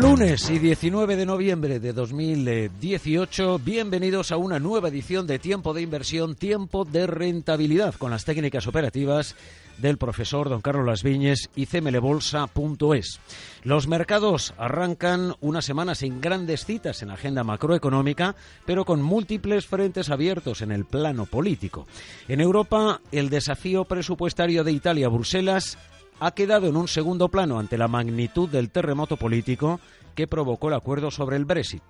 [0.00, 5.82] Lunes y 19 de noviembre de 2018, bienvenidos a una nueva edición de Tiempo de
[5.82, 9.36] Inversión, Tiempo de Rentabilidad, con las técnicas operativas
[9.76, 13.20] del profesor don Carlos Las Viñes y cmlbolsa.es.
[13.62, 19.66] Los mercados arrancan una semana sin grandes citas en la agenda macroeconómica, pero con múltiples
[19.66, 21.86] frentes abiertos en el plano político.
[22.26, 25.76] En Europa, el desafío presupuestario de Italia-Bruselas
[26.20, 29.80] ha quedado en un segundo plano ante la magnitud del terremoto político
[30.14, 31.82] que provocó el acuerdo sobre el Brexit.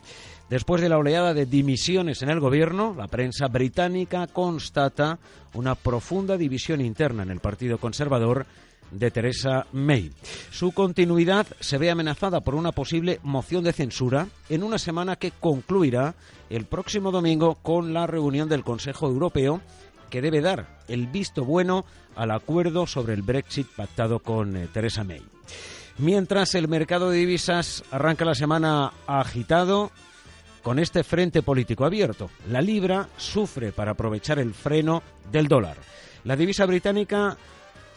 [0.48, 5.18] Después de la oleada de dimisiones en el gobierno, la prensa británica constata
[5.54, 8.46] una profunda división interna en el Partido Conservador
[8.90, 10.10] de Theresa May.
[10.50, 15.30] Su continuidad se ve amenazada por una posible moción de censura en una semana que
[15.30, 16.14] concluirá
[16.50, 19.60] el próximo domingo con la reunión del Consejo Europeo
[20.10, 21.84] que debe dar el visto bueno
[22.16, 25.22] al acuerdo sobre el Brexit pactado con eh, Theresa May.
[25.98, 29.90] Mientras el mercado de divisas arranca la semana agitado
[30.62, 35.76] con este frente político abierto, la libra sufre para aprovechar el freno del dólar.
[36.24, 37.36] La divisa británica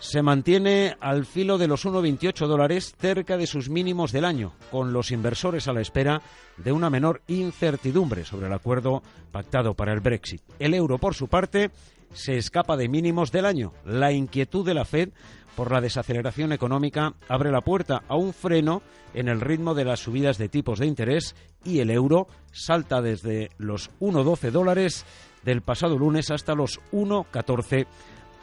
[0.04, 4.92] se mantiene al filo de los 1,28 dólares cerca de sus mínimos del año, con
[4.92, 6.22] los inversores a la espera
[6.58, 9.02] de una menor incertidumbre sobre el acuerdo
[9.32, 10.42] pactado para el Brexit.
[10.60, 11.72] El euro, por su parte,
[12.14, 13.74] se escapa de mínimos del año.
[13.86, 15.10] La inquietud de la Fed
[15.56, 18.82] por la desaceleración económica abre la puerta a un freno
[19.14, 23.50] en el ritmo de las subidas de tipos de interés y el euro salta desde
[23.58, 25.06] los 1,12 dólares
[25.44, 27.86] del pasado lunes hasta los 1,14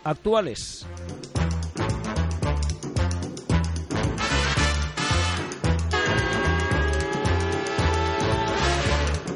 [0.05, 0.87] actuales.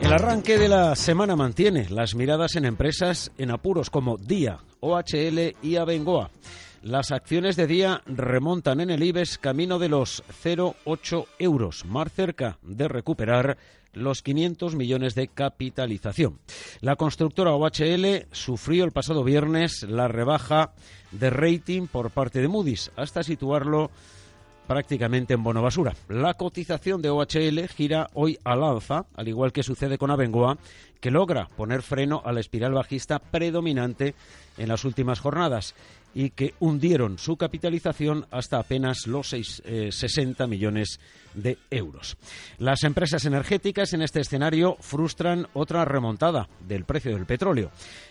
[0.05, 5.57] El arranque de la semana mantiene las miradas en empresas en apuros como Día, OHL
[5.63, 6.31] y Abengoa.
[6.83, 12.59] Las acciones de día remontan en el IBEX camino de los 0,8 euros, más cerca
[12.61, 13.57] de recuperar
[13.95, 16.39] los 500 millones de capitalización.
[16.83, 20.75] La constructora OHL sufrió el pasado viernes la rebaja
[21.13, 23.91] de rating por parte de Moody's hasta situarlo
[24.67, 25.95] prácticamente en bono basura.
[26.09, 30.59] La cotización de OHL gira hoy al alza, al igual que sucede con Abengoa,
[31.01, 34.15] que logra poner freno a la espiral bajista predominante
[34.57, 35.75] en las últimas jornadas
[36.15, 41.01] y que hundieron su capitalización hasta apenas los seis, eh, 60 millones
[41.35, 42.17] de euros.
[42.59, 47.71] Las empresas energéticas en este escenario frustran otra remontada del precio del petróleo.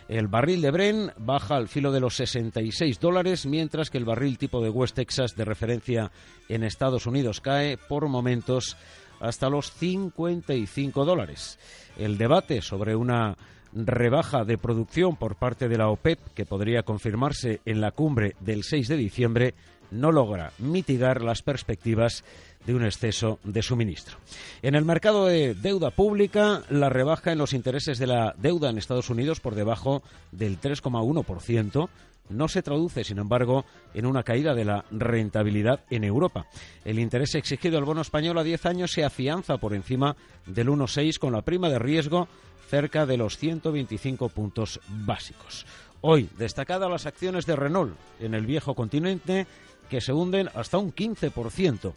[0.09, 4.37] El barril de Bren baja al filo de los 66 dólares, mientras que el barril
[4.37, 6.11] tipo de West Texas de referencia
[6.49, 8.75] en Estados Unidos cae por momentos
[9.21, 11.57] hasta los 55 dólares.
[11.97, 13.37] El debate sobre una
[13.75, 18.63] rebaja de producción por parte de la OPEP, que podría confirmarse en la cumbre del
[18.63, 19.53] 6 de diciembre,
[19.91, 22.23] no logra mitigar las perspectivas
[22.65, 24.17] de un exceso de suministro.
[24.61, 28.77] En el mercado de deuda pública, la rebaja en los intereses de la deuda en
[28.77, 30.01] Estados Unidos por debajo
[30.31, 31.89] del 3,1%
[32.29, 36.47] no se traduce, sin embargo, en una caída de la rentabilidad en Europa.
[36.85, 41.19] El interés exigido al bono español a 10 años se afianza por encima del 1,6
[41.19, 42.27] con la prima de riesgo
[42.73, 45.67] cerca de los 125 puntos básicos.
[46.01, 49.45] Hoy, destacadas las acciones de Renault en el viejo continente
[49.91, 51.93] que se hunden hasta un 15%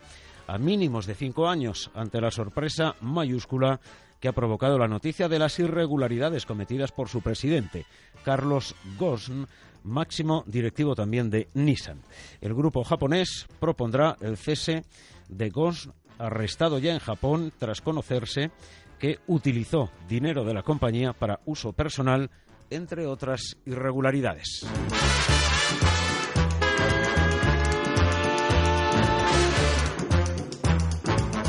[0.47, 3.81] a mínimos de cinco años ante la sorpresa mayúscula
[4.21, 7.87] que ha provocado la noticia de las irregularidades cometidas por su presidente,
[8.23, 9.47] Carlos Ghosn,
[9.83, 12.03] máximo directivo también de Nissan.
[12.43, 14.85] El grupo japonés propondrá el cese
[15.31, 18.51] de Ghosn, arrestado ya en Japón tras conocerse
[18.99, 22.31] que utilizó dinero de la compañía para uso personal,
[22.71, 24.67] entre otras irregularidades.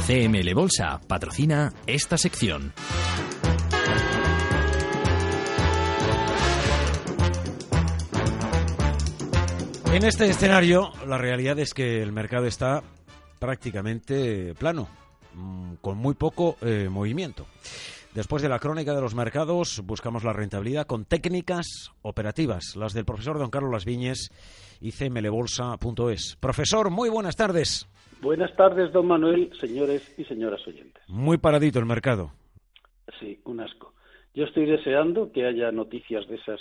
[0.07, 2.73] CML Bolsa patrocina esta sección.
[9.91, 12.83] En este escenario, la realidad es que el mercado está
[13.39, 14.87] prácticamente plano
[15.37, 17.45] mm, con muy poco eh, movimiento.
[18.13, 23.05] Después de la crónica de los mercados, buscamos la rentabilidad con técnicas operativas, las del
[23.05, 24.31] profesor don Carlos Las Viñes
[24.81, 26.35] y cmlbolsa.es.
[26.39, 27.87] Profesor, muy buenas tardes.
[28.19, 31.03] Buenas tardes, don Manuel, señores y señoras oyentes.
[31.07, 32.31] Muy paradito el mercado.
[33.19, 33.93] Sí, un asco.
[34.33, 36.59] Yo estoy deseando que haya noticias de esas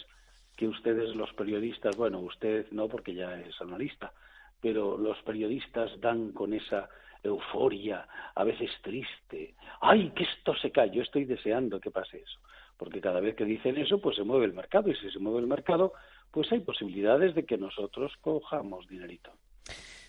[0.57, 4.13] que ustedes, los periodistas, bueno, usted no porque ya es analista,
[4.61, 6.89] pero los periodistas dan con esa
[7.27, 9.55] euforia, a veces triste.
[9.81, 10.91] ¡Ay, que esto se cae!
[10.91, 12.41] Yo estoy deseando que pase eso,
[12.77, 15.41] porque cada vez que dicen eso, pues se mueve el mercado, y si se mueve
[15.41, 15.93] el mercado,
[16.31, 19.33] pues hay posibilidades de que nosotros cojamos dinerito.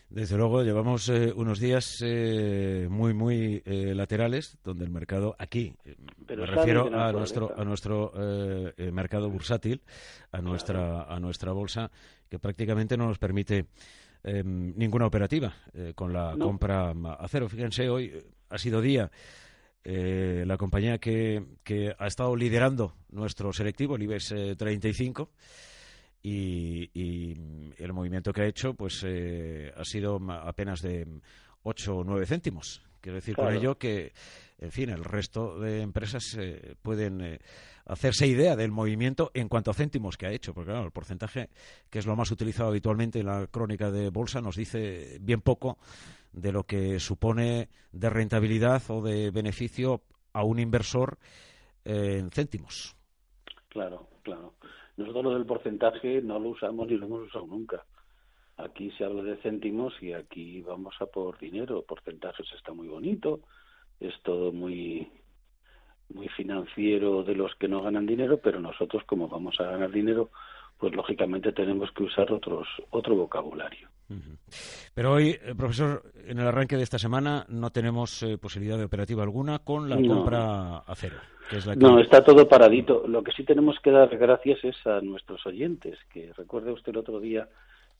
[0.10, 5.74] Desde luego, llevamos eh, unos días eh, muy, muy eh, laterales, donde el mercado aquí,
[6.30, 8.14] me refiero a nuestro, a nuestro
[8.94, 9.81] mercado bursátil,
[10.31, 11.92] a nuestra, a nuestra bolsa,
[12.30, 13.66] que prácticamente no nos permite
[14.27, 15.53] em, ninguna operativa
[15.95, 17.50] con la compra a cero.
[17.50, 18.13] Fíjense, hoy
[18.50, 19.09] ha sido día.
[19.83, 25.29] la compañía que, que ha estado liderando nuestro selectivo, el IBEX 35,
[26.29, 31.07] y, el movimiento que ha hecho pues eh, ha sido apenas de
[31.63, 32.81] 8 o 9 céntimos.
[33.01, 34.12] Quiero decir con ello que,
[34.57, 37.39] en fin, el resto de empresas eh, pueden eh,
[37.88, 41.50] hacerse idea del movimiento en cuanto a céntimos que ha hecho, porque claro, el porcentaje,
[41.89, 45.78] que es lo más utilizado habitualmente en la crónica de bolsa, nos dice bien poco
[46.34, 50.01] de lo que supone de rentabilidad o de beneficio
[50.34, 51.18] a un inversor
[51.86, 52.95] en céntimos.
[53.69, 54.54] Claro, claro.
[54.98, 57.86] Nosotros lo del porcentaje no lo usamos ni lo hemos usado nunca.
[58.57, 61.83] Aquí se habla de céntimos y aquí vamos a por dinero.
[61.83, 63.42] Porcentajes está muy bonito,
[64.00, 65.07] es todo muy
[66.13, 70.30] muy financiero de los que no ganan dinero, pero nosotros como vamos a ganar dinero,
[70.77, 73.89] pues lógicamente tenemos que usar otros otro vocabulario.
[74.94, 78.86] Pero hoy, eh, profesor, en el arranque de esta semana no tenemos eh, posibilidad de
[78.86, 81.18] operativa alguna con la compra a cero.
[81.77, 83.06] No, está todo paradito.
[83.07, 86.98] Lo que sí tenemos que dar gracias es a nuestros oyentes, que recuerde usted el
[86.98, 87.48] otro día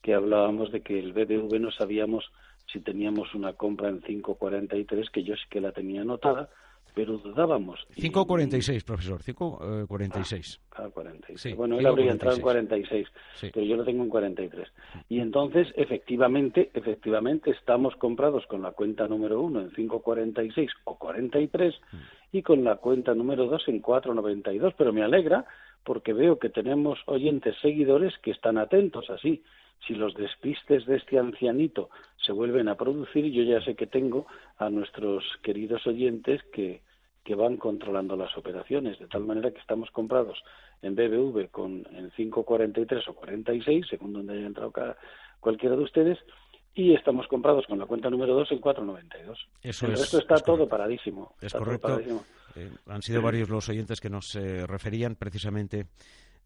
[0.02, 2.30] que hablábamos de que el BBV no sabíamos
[2.72, 6.50] si teníamos una compra en 5.43, que yo sí que la tenía anotada,
[6.98, 7.78] pero dudábamos.
[7.96, 10.58] 5.46, profesor, 5.46.
[10.72, 11.54] Ah, 46.
[11.54, 13.06] bueno, él habría entrado en 46,
[13.40, 14.68] pero yo lo tengo en 43.
[15.08, 21.72] Y entonces, efectivamente, efectivamente, estamos comprados con la cuenta número uno en 5.46 o 43
[21.92, 21.96] mm.
[22.32, 25.44] y con la cuenta número dos en 4.92, pero me alegra
[25.84, 29.44] porque veo que tenemos oyentes seguidores que están atentos así
[29.86, 31.90] si los despistes de este ancianito
[32.24, 36.82] se vuelven a producir, yo ya sé que tengo a nuestros queridos oyentes que,
[37.28, 40.42] que van controlando las operaciones, de tal manera que estamos comprados
[40.80, 44.96] en BBV con en 5.43 o 46, según donde haya entrado cada,
[45.38, 46.18] cualquiera de ustedes,
[46.74, 49.36] y estamos comprados con la cuenta número 2 en 4.92.
[49.60, 51.34] Eso El resto está todo paradísimo.
[51.42, 52.00] Es correcto.
[52.00, 55.84] Eh, han sido varios los oyentes que nos eh, referían precisamente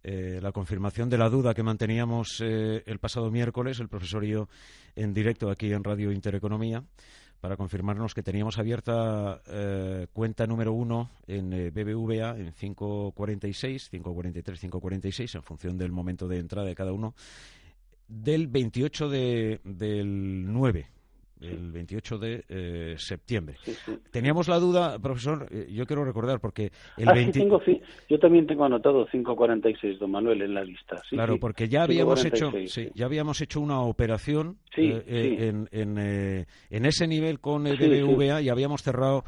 [0.04, 4.30] eh, la confirmación de la duda que manteníamos eh, el pasado miércoles, el profesor y
[4.30, 4.48] yo,
[4.96, 6.82] en directo aquí en Radio Intereconomía,
[7.42, 15.34] para confirmarnos que teníamos abierta eh, cuenta número uno en BBVA en 546, 543, 546,
[15.34, 17.16] en función del momento de entrada de cada uno,
[18.06, 20.86] del 28 de, del 9
[21.42, 23.56] el 28 de eh, septiembre.
[24.10, 27.60] Teníamos la duda, profesor, eh, yo quiero recordar, porque el ah, tengo,
[28.08, 30.96] yo también tengo anotado 546, don Manuel, en la lista.
[31.10, 32.52] claro, porque ya habíamos, hecho,
[32.94, 35.98] ya habíamos hecho una operación eh, en,
[36.70, 39.24] en, ese nivel con el BBVA y habíamos cerrado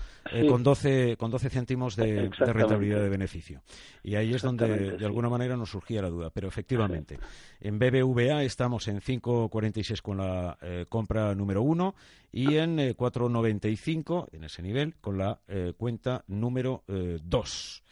[0.49, 3.61] con, 12, con 12 céntimos de, rentabilidad de beneficio.
[4.03, 6.31] Y ahí es donde, de alguna manera, nos surgía la duda.
[6.31, 7.19] Pero efectivamente,
[7.61, 10.57] en BBVA estamos en 5,46 con la
[10.89, 11.95] compra número uno
[12.33, 17.83] y en 4,95 eh, en ese nivel con la eh, cuenta número 2.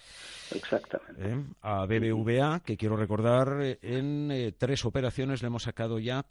[0.51, 1.55] Eh, Exactamente.
[1.63, 6.27] a BBVA, que quiero recordar, en tres operaciones le hemos sacado ya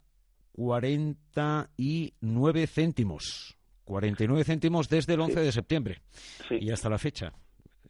[0.52, 3.58] 49 céntimos.
[3.84, 6.02] 49 céntimos desde el 11 de septiembre
[6.50, 7.32] y hasta la fecha.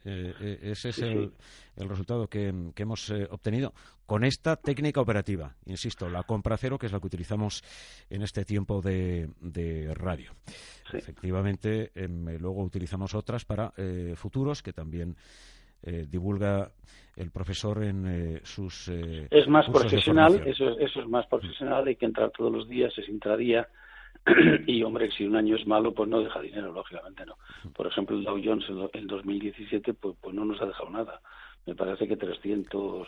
[0.05, 1.31] Eh, eh, ese es el,
[1.77, 3.73] resultado que, hemos eh, obtenido
[4.05, 5.55] con esta técnica operativa.
[5.65, 7.63] Insisto, la compra cero, que es la que utilizamos
[8.09, 9.29] en este tiempo de,
[9.95, 10.31] radio.
[10.91, 13.73] Efectivamente, em, luego utilizamos otras para
[14.15, 15.15] futuros que también
[16.07, 16.71] divulga
[17.15, 18.87] el profesor en sus.
[18.87, 23.09] es más profesional, eso, eso es más profesional, hay que entrar todos los días, es
[23.09, 23.67] intradía
[24.67, 27.37] y hombre, si un año es malo, pues no deja dinero, lógicamente no.
[27.73, 31.21] Por ejemplo, el Dow Jones en 2017 pues, pues no nos ha dejado nada.
[31.65, 33.07] Me parece que 300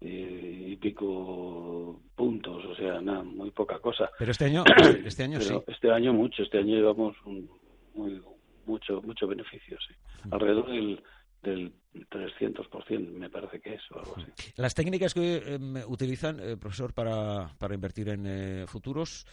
[0.00, 4.10] eh, y pico puntos, o sea, nada, muy poca cosa.
[4.18, 4.64] Pero este año,
[5.04, 5.54] este año sí.
[5.66, 7.48] Este año mucho, este año llevamos un,
[7.94, 8.20] muy,
[8.66, 9.94] mucho mucho beneficio, sí.
[10.30, 11.02] Alrededor del
[11.42, 14.52] del 300%, me parece que es, o algo así.
[14.56, 19.26] Las técnicas que eh, utilizan, eh, profesor, para, para invertir en eh, futuros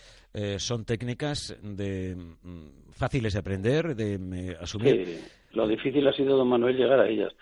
[0.57, 5.05] son técnicas de mm, fáciles de aprender, de asumir.
[5.05, 5.19] Sí,
[5.51, 7.33] lo difícil ha sido, don Manuel, llegar a ellas.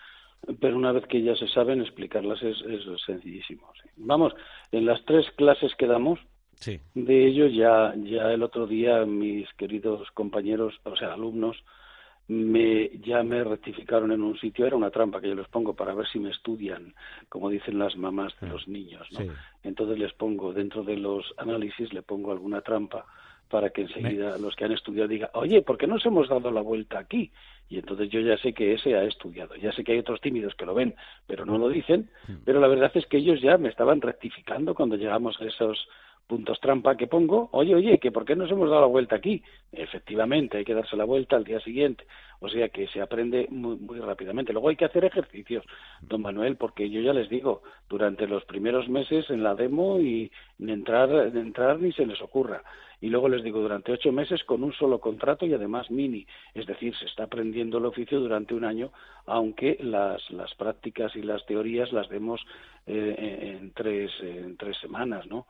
[0.62, 3.74] Pero una vez que ya se saben, explicarlas es, es sencillísimo.
[3.98, 4.34] Vamos,
[4.72, 6.20] en las tres clases que damos,
[6.56, 6.80] sí.
[6.94, 11.58] de ello ya, ya el otro día mis queridos compañeros, o sea, alumnos,
[12.28, 15.94] me, ya me rectificaron en un sitio, era una trampa que yo les pongo para
[15.94, 16.94] ver si me estudian,
[17.30, 19.34] como dicen las mamás de los niños, ¿no?
[19.64, 23.06] Entonces les pongo, dentro de los análisis, le pongo alguna trampa
[23.50, 26.62] para que enseguida los que han estudiado digan, oye, ¿por qué nos hemos dado la
[26.62, 27.32] vuelta aquí?
[27.70, 30.54] Y entonces yo ya sé que ese ha estudiado, ya sé que hay otros tímidos
[30.56, 30.96] que lo ven,
[31.28, 32.10] pero no lo dicen,
[32.44, 35.88] pero la verdad es que ellos ya me estaban rectificando cuando llegamos a esos
[36.28, 39.42] puntos trampa que pongo, oye, oye, que por qué nos hemos dado la vuelta aquí.
[39.72, 42.06] Efectivamente, hay que darse la vuelta al día siguiente.
[42.40, 44.54] O sea que se aprende muy, muy rápidamente.
[44.54, 45.66] Luego hay que hacer ejercicios,
[46.02, 50.32] don Manuel, porque yo ya les digo, durante los primeros meses en la demo y
[50.60, 52.62] entrar, entrar ni se les ocurra.
[53.00, 56.26] Y luego les digo, durante ocho meses con un solo contrato y además mini.
[56.54, 58.92] Es decir, se está aprendiendo el oficio durante un año,
[59.26, 62.42] aunque las, las prácticas y las teorías las demos
[62.88, 65.46] eh, en, tres, en tres semanas, ¿no?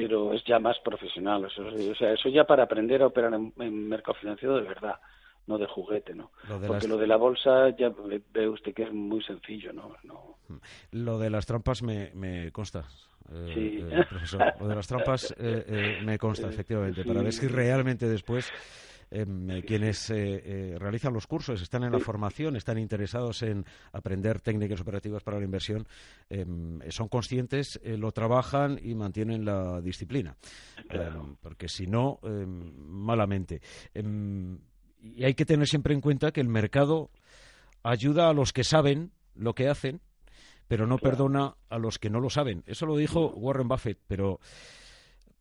[0.00, 1.44] Pero es ya más profesional.
[1.44, 4.96] o sea, eso ya para aprender a operar en, mercado financiero de verdad,
[5.46, 6.30] no de juguete, ¿no?
[6.66, 7.92] Porque lo de la bolsa ya
[8.32, 9.94] ve usted que es muy sencillo, ¿no?
[10.04, 10.38] no...
[10.92, 12.84] Lo de las trampas me, me consta.
[13.30, 13.86] Eh, sí.
[13.90, 14.54] Eh, profesor.
[14.60, 18.50] Lo de las trampas eh, me consta, efectivamente, para ver si realmente después
[19.10, 24.40] eh, quienes eh, eh, realizan los cursos, están en la formación, están interesados en aprender
[24.40, 25.86] técnicas operativas para la inversión,
[26.28, 30.36] em, son conscientes, lo trabajan y mantienen la disciplina.
[30.90, 33.60] Em, porque si no, malamente.
[33.94, 37.10] y hay que tener siempre en cuenta que el mercado
[37.82, 40.00] ayuda a los que saben lo que hacen,
[40.66, 42.62] pero no perdona a los que no lo saben.
[42.66, 44.40] Eso lo dijo Warren Buffett, pero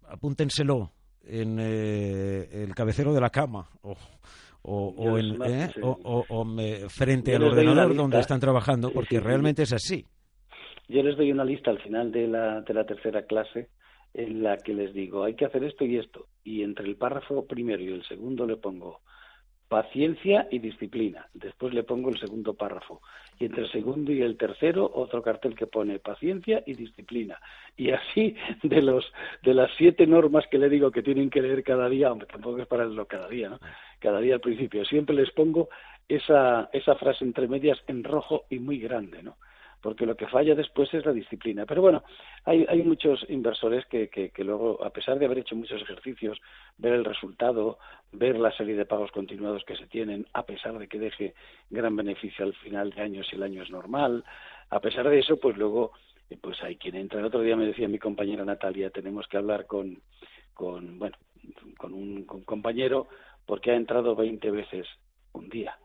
[0.08, 0.92] apúntenselo
[1.30, 3.96] en eh, el cabecero de la cama o,
[4.64, 5.70] o, ¿eh?
[5.82, 6.46] o,
[6.90, 10.06] frente al ordenador donde están trabajando, porque realmente es así.
[10.88, 13.70] Yo les doy una lista al final de la, de la tercera clase
[14.14, 16.28] en la que les digo, hay que hacer esto y esto.
[16.44, 19.02] Y entre el párrafo primero y el segundo le pongo
[19.68, 21.28] paciencia y disciplina.
[21.34, 23.02] Después le pongo el segundo párrafo.
[23.40, 27.40] Y entre el segundo y el tercero, otro cartel que pone paciencia y disciplina.
[27.76, 29.06] Y así, de los
[29.44, 32.60] de las siete normas que le digo que tienen que leer cada día, aunque tampoco
[32.60, 33.60] es para leerlo cada día, ¿no?
[34.00, 35.70] Cada día al principio, siempre les pongo
[36.08, 39.36] esa, esa frase entre medias en rojo y muy grande, ¿no?
[39.82, 41.66] Porque lo que falla después es la disciplina.
[41.66, 42.04] Pero bueno,
[42.46, 46.40] hay, hay muchos inversores que, luego, a pesar de haber hecho muchos ejercicios,
[46.78, 47.78] ver el resultado,
[48.12, 51.34] ver la serie de pagos continuados que se tienen, a pesar de que deje
[51.70, 54.24] gran beneficio al final de año si el año es normal,
[54.70, 55.92] a pesar de eso, pues luego
[56.42, 57.20] pues hay quien entra.
[57.20, 60.02] El otro día me decía mi compañera Natalia, tenemos que hablar con,
[60.54, 61.16] con bueno,
[61.78, 63.08] con un compañero
[63.46, 64.88] porque ha entrado 20 veces
[65.34, 65.78] un día.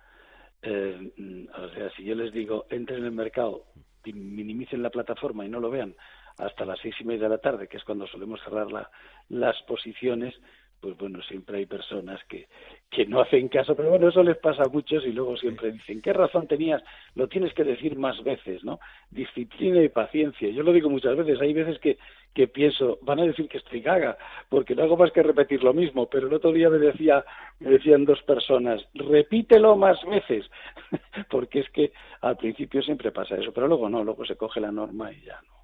[0.62, 3.64] Eh, o sea, si yo les digo, entren en el mercado,
[4.04, 5.94] minimicen la plataforma y no lo vean
[6.38, 8.90] hasta las seis y media de la tarde, que es cuando solemos cerrar la,
[9.28, 10.34] las posiciones,
[10.82, 12.48] pues bueno, siempre hay personas que,
[12.90, 16.02] que no hacen caso, pero bueno, eso les pasa a muchos y luego siempre dicen,
[16.02, 16.82] ¿qué razón tenías?
[17.14, 18.80] Lo tienes que decir más veces, ¿no?
[19.08, 20.50] Disciplina y paciencia.
[20.50, 21.98] Yo lo digo muchas veces, hay veces que,
[22.34, 25.72] que pienso, van a decir que estoy gaga, porque no hago más que repetir lo
[25.72, 27.24] mismo, pero el otro día me decía,
[27.60, 30.50] me decían dos personas, repítelo más veces,
[31.30, 34.72] porque es que al principio siempre pasa eso, pero luego no, luego se coge la
[34.72, 35.61] norma y ya no.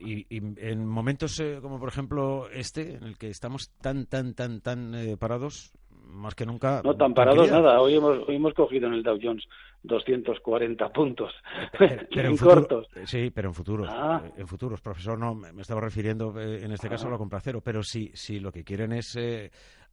[0.00, 4.60] Y, en momentos eh, como por ejemplo este, en el que estamos tan, tan, tan,
[4.60, 5.72] tan eh, parados,
[6.10, 6.82] más que nunca.
[6.84, 7.80] No tan parados nada.
[7.80, 9.44] Hoy hemos, hoy hemos cogido en el Dow Jones
[9.82, 11.32] 240 puntos.
[11.78, 12.88] Pero, en, cortos.
[13.04, 13.88] Sí, pero en futuros.
[13.90, 14.22] Ah.
[14.36, 17.60] En futuros, profesor, no me estaba refiriendo eh, en este caso a la compra cero.
[17.64, 19.16] Pero si, si lo que quieren es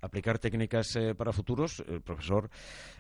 [0.01, 2.50] aplicar técnicas eh, para futuros, el profesor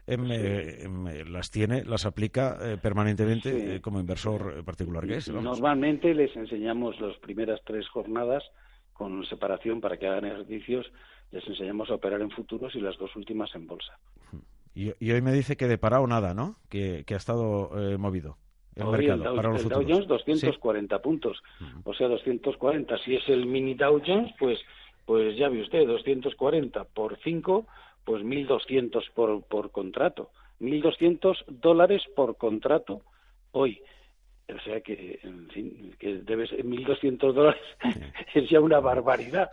[0.05, 0.87] eh,
[1.27, 5.29] las tiene, las aplica eh, permanentemente como inversor particular que es.
[5.29, 8.43] Normalmente les enseñamos las primeras tres jornadas
[8.93, 10.91] con separación para que hagan ejercicios,
[11.31, 13.97] les enseñamos a operar en futuros y las dos últimas en bolsa.
[14.73, 16.55] Y, hoy me dice que de parado nada, ¿no?
[16.69, 18.37] Que, ha estado movido.
[18.75, 21.41] El mercado, Dow, para los el Dow Jones 240 puntos,
[21.83, 22.95] o sea, 240.
[22.99, 24.59] Si es el mini Dow Jones, pues
[25.07, 27.65] pues ya ve usted, 240 por 5,
[28.03, 30.31] pues 1.200 por, por contrato.
[30.59, 33.01] 1.200 dólares por contrato
[33.53, 33.79] hoy.
[34.49, 37.61] O sea que, en fin, que debe ser 1.200 dólares
[38.33, 39.49] es ya una barbaridad.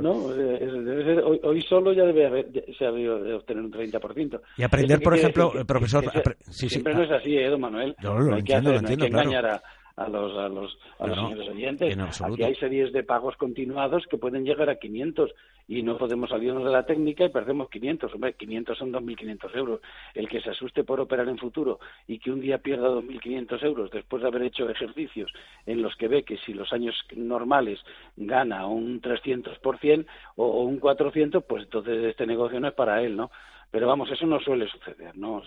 [0.00, 2.46] no, Debe ser, hoy, solo ya debe haber,
[2.78, 4.40] se ha de obtener un 30%.
[4.56, 6.04] Y aprender, por ejemplo, el profesor...
[6.50, 7.94] siempre no es así, ¿eh, don Manuel?
[8.02, 9.62] No, lo hay que, hacer, no hay que engañar a
[9.98, 11.98] a los, a los, a los señores oyentes.
[12.22, 15.34] Aquí hay series de pagos continuados que pueden llegar a 500
[15.66, 18.14] y no podemos salirnos de la técnica y perdemos 500.
[18.14, 19.80] Hombre, 500 son 2.500 euros.
[20.14, 23.90] El que se asuste por operar en futuro y que un día pierda 2.500 euros
[23.90, 25.32] después de haber hecho ejercicios
[25.66, 27.80] en los que ve que si los años normales
[28.16, 33.16] gana un 300% o, o un 400, pues entonces este negocio no es para él,
[33.16, 33.30] ¿no?
[33.70, 35.42] Pero vamos, eso no suele suceder, ¿no?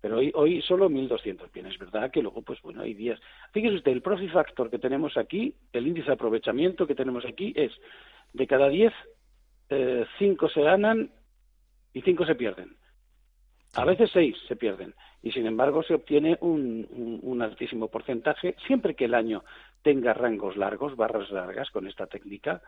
[0.00, 2.10] Pero hoy, hoy solo 1.200 bienes, ¿verdad?
[2.10, 3.20] Que luego, pues bueno, hay días.
[3.52, 7.52] Fíjese usted, el profit factor que tenemos aquí, el índice de aprovechamiento que tenemos aquí
[7.54, 7.72] es
[8.32, 8.92] de cada 10,
[9.68, 9.76] 5
[10.46, 11.10] eh, se ganan
[11.92, 12.76] y 5 se pierden.
[13.74, 14.94] A veces 6 se pierden.
[15.22, 19.44] Y sin embargo se obtiene un, un, altísimo porcentaje siempre que el año
[19.82, 22.62] tenga rangos largos, barras largas con esta técnica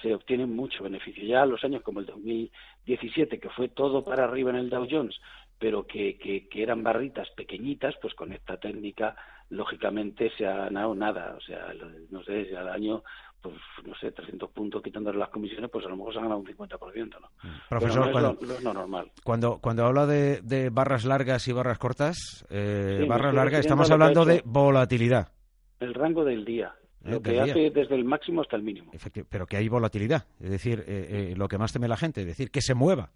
[0.00, 1.24] se obtiene mucho beneficio.
[1.24, 5.20] Ya los años como el 2017, que fue todo para arriba en el Dow Jones,
[5.62, 9.14] pero que, que, eran barritas pequeñitas, pues con esta técnica,
[9.48, 11.36] lógicamente, se ha ganado nada.
[11.38, 11.72] O sea,
[12.10, 13.04] no sé, al año,
[13.40, 13.54] pues
[13.86, 16.46] no sé, 300 puntos quitándole las comisiones, pues a lo mejor se ha ganado un
[16.46, 17.28] 50%, ¿no?
[17.44, 17.56] Mm.
[17.68, 19.12] Profesor, no es, lo, normal.
[19.22, 24.24] Cuando, cuando habla de, de, barras largas y barras cortas, eh, barras largas, estamos hablando
[24.24, 25.28] de volatilidad.
[25.78, 26.74] El rango del día.
[27.04, 28.92] Eh, lo que hace desde el máximo hasta el mínimo.
[29.28, 32.26] pero que hay volatilidad, es decir, eh, eh, lo que más teme la gente, es
[32.26, 33.10] decir, que se mueva.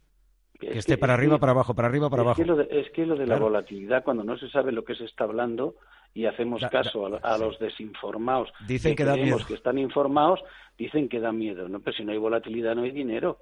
[0.59, 2.43] Que, esté para arriba, para abajo, para arriba, para abajo.
[2.71, 5.75] es que lo de la volatilidad, cuando no se sabe lo que se está hablando
[6.15, 9.39] y hacemos caso a, los desinformados, dicen que, da miedo.
[9.47, 10.41] que están informados,
[10.79, 11.69] dicen que da miedo.
[11.69, 13.39] No, pero si no hay volatilidad, no hay dinero.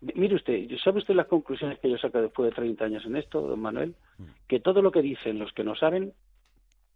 [0.00, 3.40] Mire usted, ¿sabe usted las conclusiones que yo saco después de 30 años en esto,
[3.40, 3.94] don Manuel?
[4.18, 4.24] Mm.
[4.48, 6.12] Que todo lo que dicen los que no saben,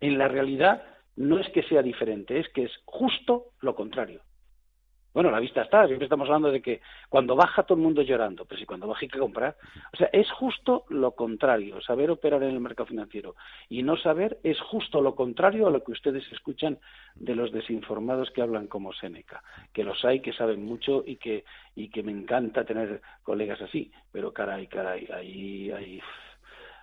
[0.01, 0.83] en la realidad
[1.15, 4.21] no es que sea diferente, es que es justo lo contrario.
[5.17, 8.45] Bueno, la vista está, siempre estamos hablando de que cuando baja todo el mundo llorando,
[8.45, 9.57] pero si cuando baja hay que comprar.
[9.95, 13.35] O sea, es justo lo contrario, saber operar en el mercado financiero
[13.71, 16.79] y no saber es justo lo contrario a lo que ustedes escuchan
[17.15, 21.47] de los desinformados que hablan como Seneca, que los hay que saben mucho y que
[21.75, 26.03] y que me encanta tener colegas así, pero caray, caray, ahí hay,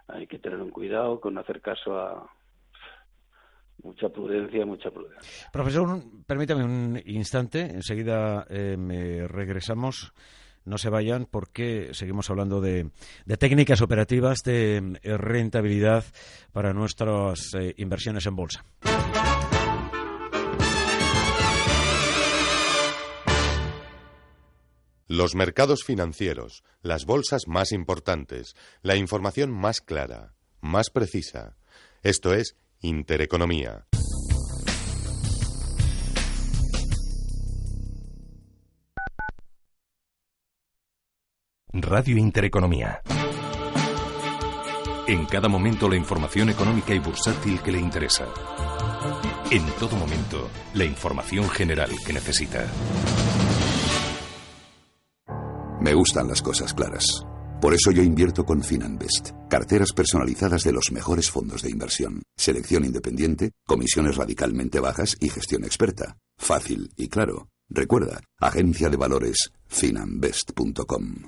[0.08, 2.28] hay que tener un cuidado con hacer caso a,
[3.84, 5.50] mucha prudencia, mucha prudencia.
[5.52, 10.13] Profesor, permítame un instante, enseguida eh, me regresamos.
[10.65, 12.89] No se vayan porque seguimos hablando de,
[13.38, 16.06] técnicas operativas de eh, rentabilidad
[16.54, 18.65] para nuestras eh, inversiones en bolsa.
[25.08, 31.58] Los mercados financieros, las bolsas más importantes, la información más clara, más precisa.
[32.04, 33.86] Esto es Intereconomía.
[41.72, 43.02] Radio Intereconomía.
[45.08, 48.26] En cada momento la información económica y bursátil que le interesa.
[49.50, 52.67] En todo momento la información general que necesita.
[55.80, 57.26] Me gustan las cosas claras.
[57.62, 59.42] Por eso yo invierto con Finanbest.
[59.54, 62.24] Carteras personalizadas de los mejores fondos de inversión.
[62.36, 66.18] Selección independiente, comisiones radicalmente bajas y gestión experta.
[66.39, 67.50] Fácil y claro.
[67.70, 71.28] Recuerda, agencia de valores finanbest.com.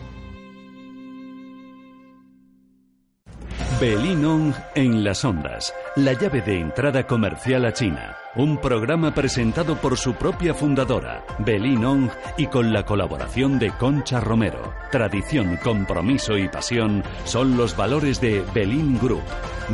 [3.81, 8.15] Belinong en las ondas, la llave de entrada comercial a China.
[8.35, 14.71] Un programa presentado por su propia fundadora, Belinong, y con la colaboración de Concha Romero.
[14.91, 19.23] Tradición, compromiso y pasión son los valores de Belin Group.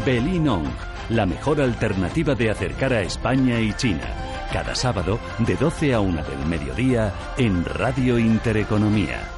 [0.05, 0.69] Belinong,
[1.09, 4.07] la mejor alternativa de acercar a España y China.
[4.53, 9.36] Cada sábado de 12 a 1 del mediodía en Radio Intereconomía.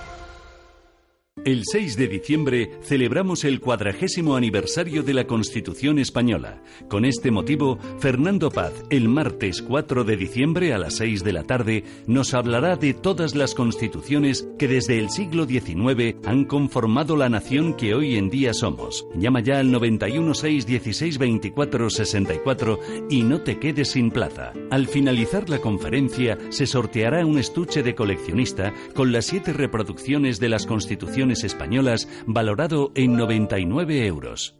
[1.45, 6.61] El 6 de diciembre celebramos el cuadragésimo aniversario de la Constitución Española.
[6.89, 11.43] Con este motivo, Fernando Paz, el martes 4 de diciembre a las 6 de la
[11.43, 17.29] tarde, nos hablará de todas las constituciones que desde el siglo XIX han conformado la
[17.29, 19.07] nación que hoy en día somos.
[19.15, 24.51] Llama ya al 91 6 16 24 64 y no te quedes sin plaza.
[24.71, 30.49] Al finalizar la conferencia, se sorteará un estuche de coleccionista con las siete reproducciones de
[30.49, 34.58] las constituciones españolas valorado en 99 euros.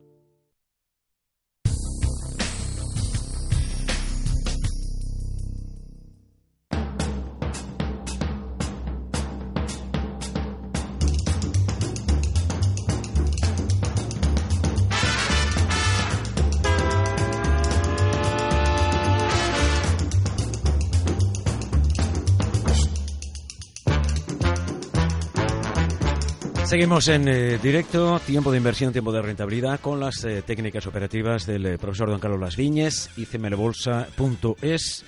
[26.80, 31.46] Seguimos en eh, directo, tiempo de inversión, tiempo de rentabilidad, con las eh, técnicas operativas
[31.46, 35.04] del eh, profesor don Carlos Las Viñes, icmlbolsa.es.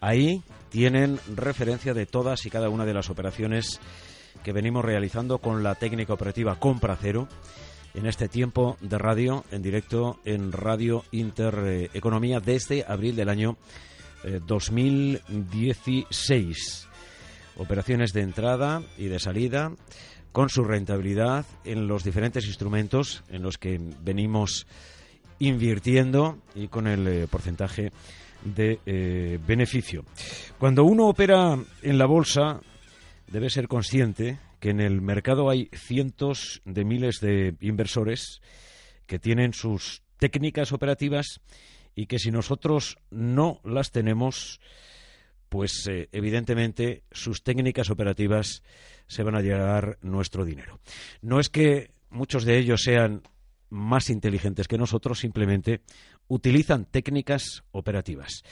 [0.00, 3.80] Ahí tienen referencia de todas y cada una de las operaciones
[4.42, 7.28] que venimos realizando con la técnica operativa Compra Cero
[7.92, 13.58] en este tiempo de radio en directo en Radio Intereconomía desde abril del año
[14.46, 16.88] 2016.
[17.58, 19.70] Operaciones de entrada y de salida
[20.32, 24.66] con su rentabilidad en los diferentes instrumentos en los que venimos
[25.38, 27.90] invirtiendo y con el eh, porcentaje
[28.44, 30.04] de eh, beneficio.
[30.58, 32.60] Cuando uno opera en la bolsa,
[33.26, 38.40] debe ser consciente que en el mercado hay cientos de miles de inversores
[39.06, 41.40] que tienen sus técnicas operativas
[41.94, 44.60] y que si nosotros no las tenemos,
[45.48, 48.62] pues eh, evidentemente sus técnicas operativas
[49.10, 50.78] se van a llevar nuestro dinero.
[51.20, 53.22] No es que muchos de ellos sean
[53.68, 55.80] más inteligentes que nosotros, simplemente
[56.28, 58.44] utilizan técnicas operativas.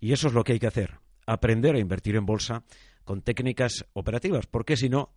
[0.00, 0.94] Y eso es lo que hay que hacer,
[1.26, 2.64] aprender a invertir en bolsa
[3.04, 5.10] con técnicas operativas, porque si no,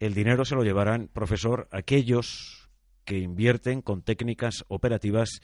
[0.00, 2.70] el dinero se lo llevarán, profesor, aquellos
[3.04, 5.42] que invierten con técnicas operativas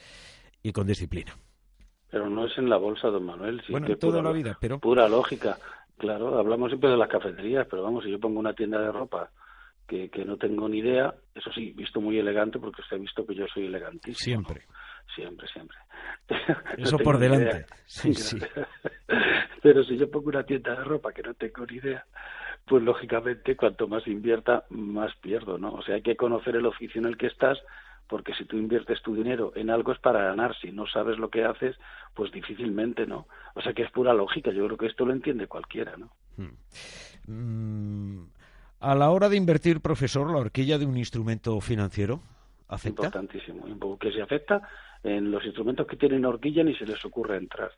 [0.63, 1.37] y con disciplina.
[2.09, 3.61] Pero no es en la bolsa, don Manuel.
[3.69, 4.79] bueno, en toda la vida, pero...
[4.79, 5.57] Pura lógica.
[5.97, 9.29] Claro, hablamos siempre de las cafeterías, pero vamos, si yo pongo una tienda de ropa
[9.87, 13.25] que, que no tengo ni idea, eso sí, visto muy elegante, porque usted ha visto
[13.25, 14.15] que yo soy elegantísimo.
[14.17, 14.65] Siempre.
[15.15, 15.77] Siempre, siempre.
[16.77, 17.65] Eso por delante.
[17.85, 18.37] Sí, sí.
[19.61, 22.05] Pero si yo pongo una tienda de ropa que no tengo ni idea,
[22.65, 25.73] pues lógicamente cuanto más invierta, más pierdo, ¿no?
[25.73, 27.59] O sea, hay que conocer el oficio en el que estás
[28.13, 31.31] porque si tú inviertes tu dinero en algo es para ganar, si no sabes lo
[31.31, 31.75] que haces,
[32.13, 33.25] pues difícilmente, ¿no?
[33.55, 36.11] O sea que es pura lógica, yo creo que esto lo entiende cualquiera, ¿no?
[36.37, 36.51] Hmm.
[37.25, 38.27] Mm,
[38.81, 42.19] a la hora de invertir, profesor, la horquilla de un instrumento financiero,
[42.67, 43.07] ¿afecta?
[43.07, 44.61] Importantísimo, que se afecta
[45.01, 47.71] en los instrumentos que tienen horquilla ni se les ocurre entrar.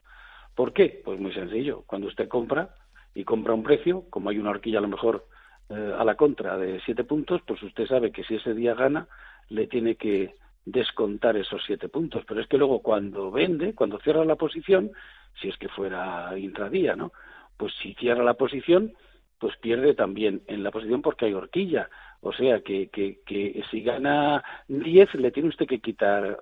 [0.54, 1.02] ¿Por qué?
[1.06, 2.76] Pues muy sencillo, cuando usted compra
[3.14, 5.28] y compra un precio, como hay una horquilla a lo mejor
[5.70, 9.08] eh, a la contra de siete puntos, pues usted sabe que si ese día gana,
[9.50, 12.24] le tiene que descontar esos siete puntos.
[12.28, 14.92] Pero es que luego cuando vende, cuando cierra la posición,
[15.40, 17.12] si es que fuera intradía, ¿no?
[17.58, 18.94] Pues si cierra la posición,
[19.40, 21.90] pues pierde también en la posición porque hay horquilla.
[22.22, 26.40] O sea que, que, que si gana 10 le tiene usted que quitar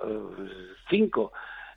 [0.89, 1.33] 5.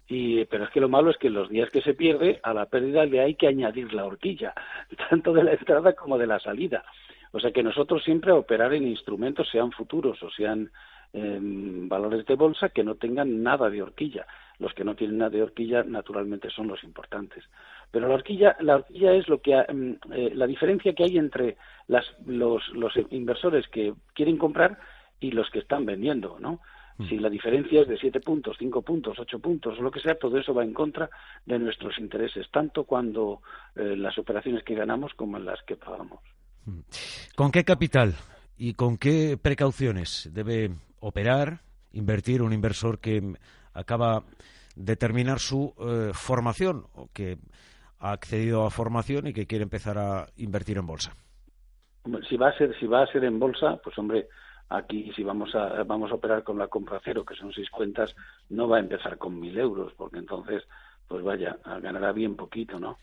[0.08, 2.66] y, pero es que lo malo es que los días que se pierde, a la
[2.66, 4.54] pérdida le hay que añadir la horquilla,
[5.10, 6.84] tanto de la entrada como de la salida.
[7.36, 10.70] O sea que nosotros siempre operar en instrumentos, sean futuros o sean
[11.12, 14.26] valores de bolsa que no tengan nada de horquilla.
[14.58, 17.44] Los que no tienen nada de horquilla, naturalmente, son los importantes.
[17.90, 21.58] Pero la horquilla, la horquilla es lo que em, eh, la diferencia que hay entre
[21.88, 24.78] las, los, los inversores que quieren comprar
[25.20, 26.60] y los que están vendiendo, ¿no?
[26.96, 27.08] Mm.
[27.08, 30.18] Si la diferencia es de siete puntos, cinco puntos, ocho puntos, o lo que sea,
[30.18, 31.10] todo eso va en contra
[31.44, 33.42] de nuestros intereses, tanto cuando
[33.74, 36.20] eh, las operaciones que ganamos como en las que pagamos.
[36.66, 36.80] Mm.
[37.34, 38.14] ¿Con qué capital
[38.58, 41.60] y con qué precauciones debe operar,
[41.92, 43.34] invertir un inversor que
[43.72, 44.24] acaba
[44.74, 47.38] de terminar su eh, formación o que
[47.98, 51.12] ha accedido a formación y que quiere empezar a invertir en bolsa?
[52.28, 54.28] Si va a ser, si va a ser en bolsa, pues hombre,
[54.68, 58.14] aquí si vamos a, vamos a operar con la compra cero, que son seis cuentas,
[58.50, 60.62] no va a empezar con mil euros, porque entonces,
[61.08, 62.98] pues vaya, ganará bien poquito, ¿no?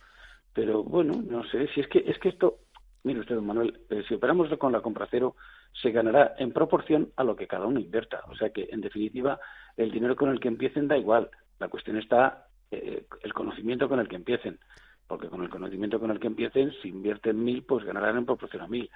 [0.54, 2.60] Pero bueno, no sé, si es que, es que esto,
[3.04, 5.36] mire usted, don Manuel, eh, si operamos con la compra cero,
[5.74, 8.22] se ganará en proporción a lo que cada uno invierta.
[8.28, 9.40] O sea que, en definitiva,
[9.78, 11.30] el dinero con el que empiecen da igual.
[11.60, 14.60] La cuestión está eh, el conocimiento con el que empiecen.
[15.08, 18.64] Porque con el conocimiento con el que empiecen, si invierten mil, pues ganarán en proporción
[18.64, 18.90] a mil.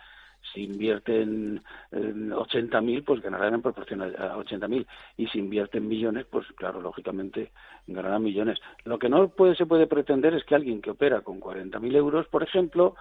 [0.54, 4.86] si invierten 80.000, pues ganarán en proporción a 80.000.
[5.18, 7.52] Y si invierten millones, pues claro, lógicamente
[7.88, 8.60] ganarán millones.
[8.86, 12.28] Lo que no puede, se puede pretender es que alguien que opera con 40.000 euros,
[12.28, 12.96] por ejemplo,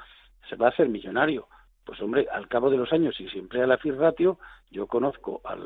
[0.48, 1.48] se va a hacer millonario.
[1.84, 4.38] Pues hombre, al cabo de los años, y siempre a la FIR ratio,
[4.70, 5.56] yo conozco a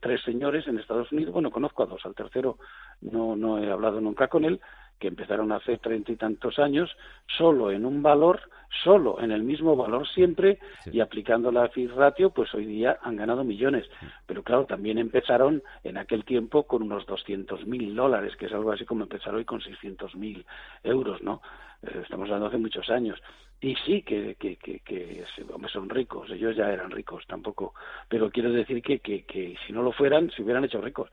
[0.00, 2.58] tres señores en Estados Unidos, bueno, conozco a dos, al tercero
[3.00, 4.60] no, no he hablado nunca con él,
[5.02, 8.40] que empezaron hace treinta y tantos años, solo en un valor,
[8.84, 10.60] solo en el mismo valor siempre,
[10.92, 13.90] y aplicando la FIR ratio, pues hoy día han ganado millones.
[14.26, 18.70] Pero claro, también empezaron en aquel tiempo con unos doscientos mil dólares, que es algo
[18.70, 20.46] así como empezar hoy con seiscientos mil
[20.84, 21.42] euros, ¿no?
[21.82, 23.20] Eh, estamos hablando hace muchos años.
[23.60, 25.24] Y sí, que, que, que, que
[25.72, 27.74] son ricos, ellos ya eran ricos tampoco,
[28.08, 31.08] pero quiero decir que, que, que si no lo fueran, se hubieran hecho ricos.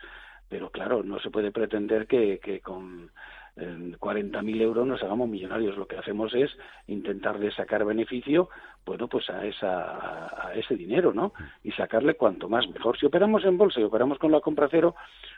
[0.49, 3.11] Pero claro, no se puede pretender que, que con
[3.60, 5.78] 40.000 euros nos hagamos millonarios.
[5.78, 6.50] Lo que hacemos es
[6.88, 8.50] intentarle sacar beneficio,
[8.86, 11.34] bueno, pues a, esa, a ese dinero, ¿no?
[11.63, 12.98] Y sacarle cuanto más mejor.
[12.98, 14.95] Si operamos en bolsa y operamos con la compra cero,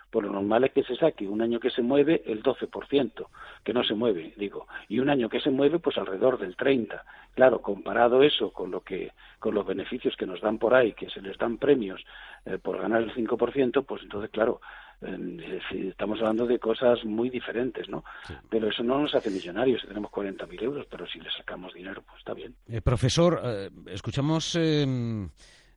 [0.09, 3.27] pues lo normal es que se saque un año que se mueve el 12%,
[3.63, 7.03] que no se mueve, digo, y un año que se mueve pues alrededor del 30.
[7.33, 11.09] Claro, comparado eso con lo que con los beneficios que nos dan por ahí, que
[11.09, 12.03] se les dan premios
[12.45, 14.61] eh, por ganar el 5%, pues entonces claro,
[15.01, 18.03] estamos hablando de cosas muy diferentes, ¿no?
[18.49, 22.19] Pero eso no nos hace millonarios, tenemos 40.000 euros, pero si le sacamos dinero, pues
[22.19, 22.55] está bien.
[22.67, 25.29] Eh, profesor, eh, escuchamos em,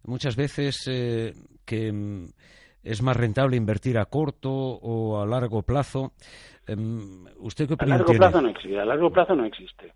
[0.05, 1.33] muchas veces eh,
[1.65, 2.29] que em,
[2.83, 6.13] es más rentable invertir a corto o a largo plazo.
[6.67, 9.95] Em, ¿Usted qué opinión A largo plazo no existe, a largo plazo no existe.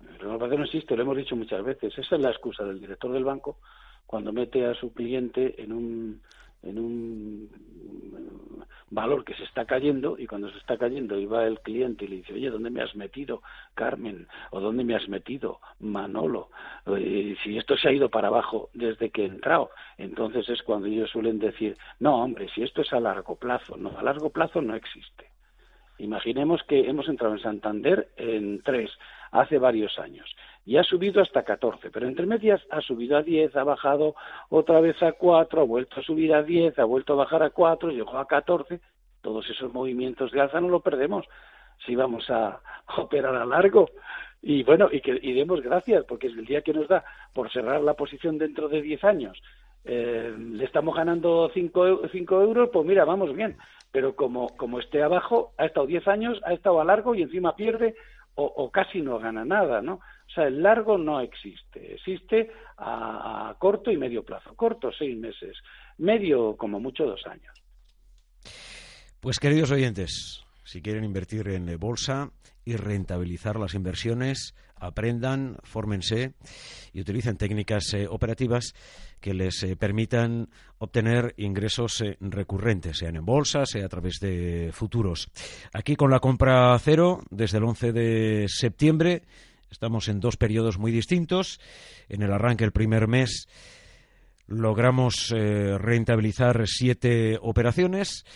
[0.00, 1.92] A largo plazo no existe, lo hemos dicho muchas veces.
[1.98, 3.58] Esa es la excusa del director del banco
[4.06, 6.22] cuando mete a su cliente en un
[6.62, 7.50] en un
[8.92, 12.08] valor que se está cayendo y cuando se está cayendo y va el cliente y
[12.08, 13.42] le dice, oye, ¿dónde me has metido,
[13.74, 14.28] Carmen?
[14.50, 16.50] ¿O dónde me has metido, Manolo?
[16.86, 20.88] Y si esto se ha ido para abajo desde que he entrado, entonces es cuando
[20.88, 24.60] ellos suelen decir, no, hombre, si esto es a largo plazo, no, a largo plazo
[24.60, 25.30] no existe.
[25.98, 28.90] Imaginemos que hemos entrado en Santander en tres,
[29.30, 30.28] hace varios años,
[30.64, 34.14] y ha subido hasta 14, pero entre medias ha subido a 10, ha bajado
[34.48, 37.50] otra vez a 4, ha vuelto a subir a 10, ha vuelto a bajar a
[37.50, 38.80] 4, llegó a 14,
[39.20, 41.26] todos esos movimientos de alza no lo perdemos
[41.84, 42.60] si vamos a
[42.96, 43.90] operar a largo.
[44.40, 47.50] Y bueno, y que y demos gracias, porque es el día que nos da por
[47.52, 49.40] cerrar la posición dentro de 10 años.
[49.84, 51.86] Eh, le estamos ganando 5
[52.42, 53.56] euros, pues mira, vamos bien
[53.92, 57.54] pero como, como esté abajo, ha estado 10 años, ha estado a largo y encima
[57.54, 57.94] pierde
[58.34, 59.94] o, casi no gana nada, ¿no?
[59.94, 64.54] O sea, el largo no existe, existe a, corto y medio plazo.
[64.56, 65.56] Corto, seis meses,
[65.98, 67.54] medio, como mucho, dos años.
[69.20, 72.30] Pues queridos oyentes, si quieren invertir en bolsa
[72.64, 76.34] y rentabilizar las inversiones, aprendan, fórmense
[76.92, 78.74] y utilicen técnicas eh, operativas
[79.22, 84.68] que les eh, permitan obtener ingresos eh, recurrentes, sean en bolsa, sea a través de
[84.74, 85.30] futuros.
[85.72, 89.22] Aquí con la compra cero, desde el 11 de septiembre,
[89.70, 91.58] estamos en dos periodos muy distintos.
[92.10, 93.48] En el arranque, el primer mes,
[94.46, 98.26] logramos rentabilizar siete operaciones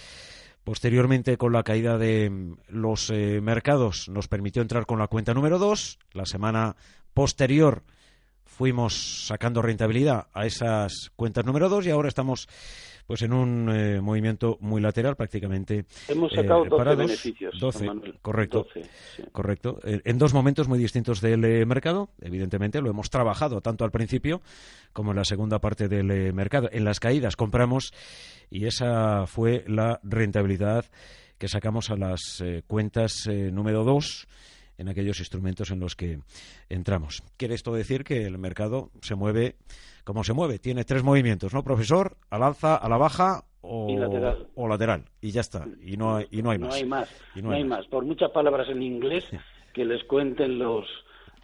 [0.66, 5.32] Posteriormente, con la caída de mm, los eh, mercados, nos permitió entrar con la cuenta
[5.32, 6.00] número 2.
[6.12, 6.74] La semana
[7.14, 7.84] posterior
[8.56, 12.48] fuimos sacando rentabilidad a esas cuentas número 2 y ahora estamos
[13.06, 17.86] pues en un eh, movimiento muy lateral prácticamente hemos sacado eh, 12 beneficios 12
[18.22, 18.66] correcto.
[19.30, 19.78] Correcto.
[19.84, 22.08] Eh, en dos momentos muy distintos del eh, mercado.
[22.18, 24.40] Evidentemente lo hemos trabajado tanto al principio
[24.94, 26.70] como en la segunda parte del mercado.
[26.72, 27.92] En las caídas compramos
[28.50, 30.86] y esa fue la rentabilidad
[31.36, 34.26] que sacamos a las cuentas número 2
[34.78, 36.20] en aquellos instrumentos en los que
[36.68, 37.22] entramos.
[37.36, 39.56] Quiere esto decir que el mercado se mueve
[40.04, 40.58] como se mueve.
[40.58, 42.16] Tiene tres movimientos, ¿no, profesor?
[42.30, 44.46] Al alza, a la baja o lateral.
[44.54, 45.04] o lateral.
[45.20, 45.66] Y ya está.
[45.82, 46.68] Y no hay, y no hay más.
[46.68, 47.22] No hay más.
[47.34, 47.86] no, hay, más.
[47.86, 49.28] Por muchas palabras en inglés
[49.72, 50.86] que les cuenten los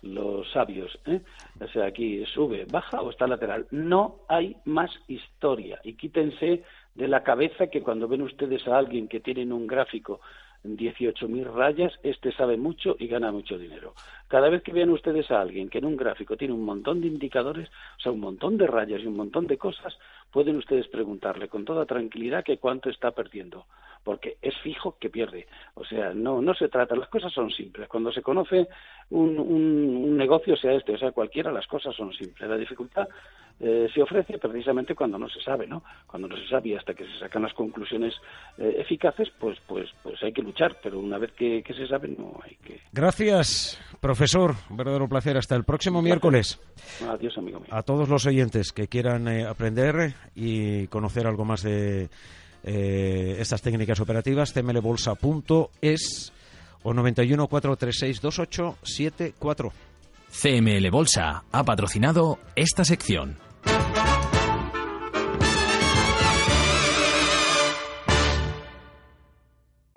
[0.03, 0.99] los sabios.
[1.07, 1.21] ¿eh?
[1.61, 3.66] O sea, aquí sube, baja o está lateral.
[3.71, 5.81] No hay más historia.
[5.85, 6.62] Y quítense
[6.95, 10.21] de la cabeza que cuando ven ustedes a alguien que tiene un gráfico
[10.64, 13.94] 18.000 rayas, este sabe mucho y gana mucho dinero.
[14.29, 17.09] Cada vez que vean ustedes a alguien que en un gráfico tiene un montón de
[17.09, 19.98] indicadores, o sea, un montón de rayas y un montón de cosas,
[20.31, 23.66] pueden ustedes preguntarle con toda tranquilidad que cuánto está perdiendo.
[24.05, 25.46] porque es fijo que pierde.
[25.75, 27.87] O sea, no, no se trata, las cosas son simples.
[27.87, 28.66] Cuando se conoce
[29.11, 32.48] un, un, negocio, sea este o sea cualquiera, las cosas son simples.
[32.48, 33.07] La dificultad
[33.61, 35.83] eh, se ofrece precisamente cuando no se sabe, ¿no?
[36.07, 38.15] Cuando no se sabe y hasta que se sacan las conclusiones
[38.59, 42.41] eh, eficaces, pues, pues, pues hay que luchar, pero una vez que, se sabe no
[42.43, 42.81] hay que.
[42.93, 44.55] Gracias, profesor.
[44.69, 45.37] Un verdadero placer.
[45.37, 46.61] Hasta el próximo miércoles.
[47.09, 47.69] Adiós, amigo mío.
[47.71, 52.09] A todos los oyentes que quieran eh, aprender y conocer algo más de
[52.65, 56.33] estas técnicas operativas, cmlbolsa.es
[56.85, 59.91] o 91 436 2874.
[60.33, 63.52] CML Bolsa ha patrocinado esta sección.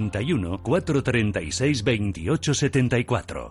[0.00, 3.46] 91 436 2874.